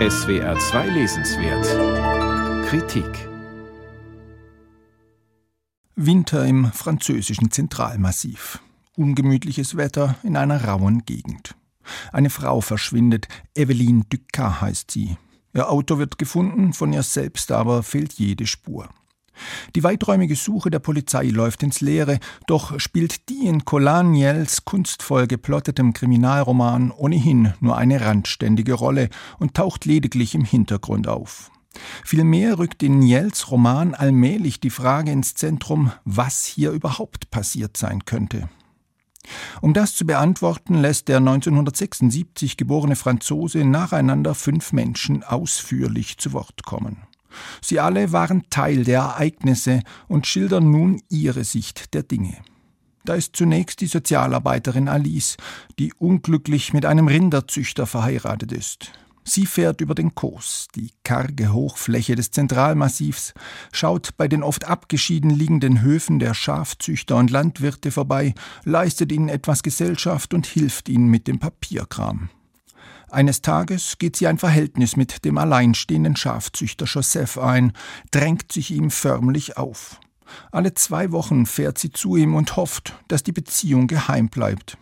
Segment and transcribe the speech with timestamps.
[0.00, 3.28] SWR 2 Lesenswert Kritik
[5.94, 8.58] Winter im französischen Zentralmassiv.
[8.96, 11.54] Ungemütliches Wetter in einer rauen Gegend.
[12.12, 15.16] Eine Frau verschwindet, Eveline Ducat heißt sie.
[15.54, 18.88] Ihr Auto wird gefunden, von ihr selbst aber fehlt jede Spur.
[19.74, 25.92] Die weiträumige Suche der Polizei läuft ins Leere, doch spielt die in Colaniels kunstvoll geplottetem
[25.92, 29.08] Kriminalroman ohnehin nur eine randständige Rolle
[29.38, 31.50] und taucht lediglich im Hintergrund auf.
[32.04, 38.04] Vielmehr rückt in Niels Roman allmählich die Frage ins Zentrum, was hier überhaupt passiert sein
[38.04, 38.48] könnte.
[39.60, 46.64] Um das zu beantworten, lässt der 1976 geborene Franzose nacheinander fünf Menschen ausführlich zu Wort
[46.64, 46.98] kommen.
[47.60, 52.36] Sie alle waren Teil der Ereignisse und schildern nun ihre Sicht der Dinge.
[53.04, 55.36] Da ist zunächst die Sozialarbeiterin Alice,
[55.78, 58.92] die unglücklich mit einem Rinderzüchter verheiratet ist.
[59.26, 63.32] Sie fährt über den Kurs, die karge Hochfläche des Zentralmassivs,
[63.72, 69.62] schaut bei den oft abgeschieden liegenden Höfen der Schafzüchter und Landwirte vorbei, leistet ihnen etwas
[69.62, 72.28] Gesellschaft und hilft ihnen mit dem Papierkram.
[73.14, 77.72] Eines Tages geht sie ein Verhältnis mit dem alleinstehenden Schafzüchter Joseph ein,
[78.10, 80.00] drängt sich ihm förmlich auf.
[80.50, 84.78] Alle zwei Wochen fährt sie zu ihm und hofft, dass die Beziehung geheim bleibt.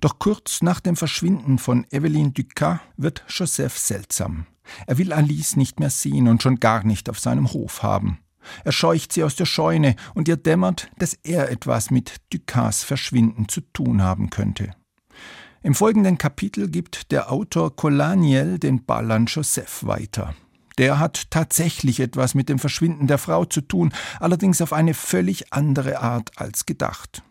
[0.00, 4.46] Doch kurz nach dem Verschwinden von Eveline Ducat wird Joseph seltsam.
[4.86, 8.18] Er will Alice nicht mehr sehen und schon gar nicht auf seinem Hof haben.
[8.62, 13.48] Er scheucht sie aus der Scheune und ihr dämmert, dass er etwas mit Ducats Verschwinden
[13.48, 14.76] zu tun haben könnte.
[15.62, 20.34] Im folgenden Kapitel gibt der Autor Colaniel den Ball an Joseph weiter.
[20.76, 25.52] Der hat tatsächlich etwas mit dem Verschwinden der Frau zu tun, allerdings auf eine völlig
[25.52, 27.22] andere Art als gedacht.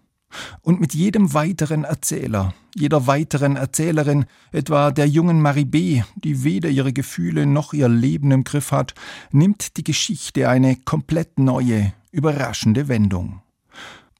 [0.62, 6.70] Und mit jedem weiteren Erzähler, jeder weiteren Erzählerin, etwa der jungen Marie B., die weder
[6.70, 8.95] ihre Gefühle noch ihr Leben im Griff hat,
[9.31, 13.43] nimmt die Geschichte eine komplett neue, überraschende Wendung.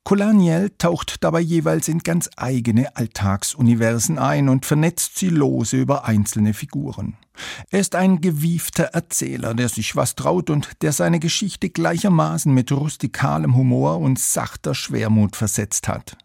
[0.04, 6.54] Colaniel taucht dabei jeweils in ganz eigene Alltagsuniversen ein und vernetzt sie lose über einzelne
[6.54, 7.16] Figuren.
[7.70, 12.72] Er ist ein gewiefter Erzähler, der sich was traut und der seine Geschichte gleichermaßen mit
[12.72, 16.18] rustikalem Humor und sachter Schwermut versetzt hat.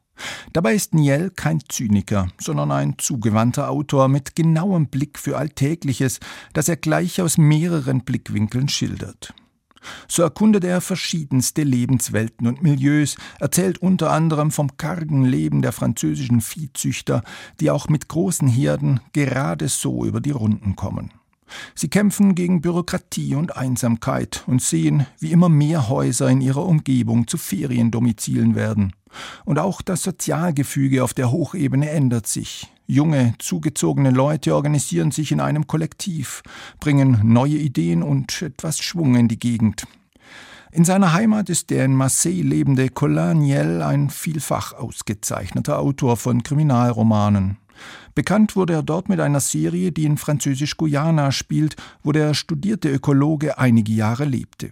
[0.52, 6.18] Dabei ist Niel kein Zyniker, sondern ein zugewandter Autor mit genauem Blick für Alltägliches,
[6.52, 9.32] das er gleich aus mehreren Blickwinkeln schildert.
[10.08, 16.40] So erkundet er verschiedenste Lebenswelten und Milieus, erzählt unter anderem vom kargen Leben der französischen
[16.40, 17.22] Viehzüchter,
[17.60, 21.12] die auch mit großen Herden gerade so über die Runden kommen.
[21.74, 27.26] Sie kämpfen gegen Bürokratie und Einsamkeit und sehen, wie immer mehr Häuser in ihrer Umgebung
[27.26, 28.92] zu Feriendomizilen werden.
[29.44, 32.68] Und auch das Sozialgefüge auf der Hochebene ändert sich.
[32.90, 36.42] Junge, zugezogene Leute organisieren sich in einem Kollektiv,
[36.80, 39.86] bringen neue Ideen und etwas Schwung in die Gegend.
[40.72, 47.58] In seiner Heimat ist der in Marseille lebende Colaniel ein vielfach ausgezeichneter Autor von Kriminalromanen.
[48.14, 53.58] Bekannt wurde er dort mit einer Serie, die in Französisch-Guyana spielt, wo der studierte Ökologe
[53.58, 54.70] einige Jahre lebte.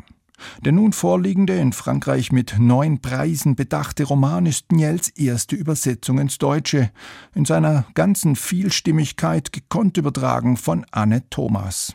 [0.65, 6.39] Der nun vorliegende, in Frankreich mit neun Preisen bedachte Roman ist Niels erste Übersetzung ins
[6.39, 6.91] Deutsche,
[7.35, 11.95] in seiner ganzen Vielstimmigkeit gekonnt übertragen von Anne Thomas.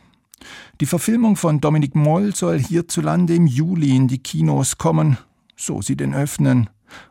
[0.80, 5.18] Die Verfilmung von Dominique Moll soll hierzulande im Juli in die Kinos kommen,
[5.56, 6.68] so sie den öffnen.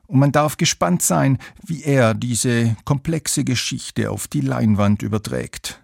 [0.07, 5.80] Und man darf gespannt sein, wie er diese komplexe Geschichte auf die Leinwand überträgt.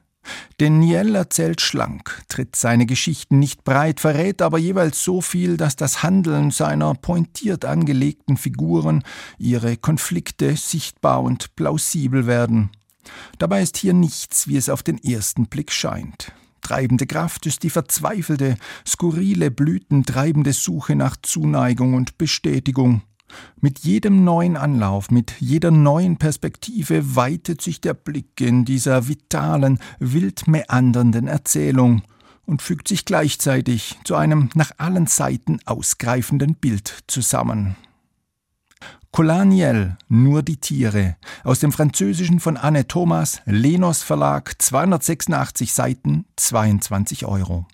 [0.60, 5.76] Denn Niel erzählt schlank, tritt seine Geschichten nicht breit, verrät aber jeweils so viel, dass
[5.76, 9.04] das Handeln seiner pointiert angelegten Figuren,
[9.38, 12.72] ihre Konflikte sichtbar und plausibel werden.
[13.38, 16.34] Dabei ist hier nichts, wie es auf den ersten Blick scheint.
[16.62, 23.04] Treibende Kraft ist die verzweifelte, skurrile, blütentreibende Suche nach Zuneigung und Bestätigung.
[23.60, 29.80] Mit jedem neuen Anlauf, mit jeder neuen Perspektive weitet sich der Blick in dieser vitalen,
[30.00, 32.04] wild meandernden Erzählung
[32.46, 37.76] und fügt sich gleichzeitig zu einem nach allen Seiten ausgreifenden Bild zusammen.
[39.12, 47.26] Colaniel, nur die Tiere, aus dem Französischen von Anne Thomas, Lenos Verlag, 286 Seiten, 22
[47.26, 47.66] Euro.